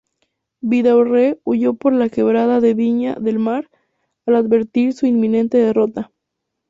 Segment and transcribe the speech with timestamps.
[0.61, 3.69] Vidaurre huyó por la quebrada de Viña del Mar
[4.25, 6.09] al advertir su inminente derrota.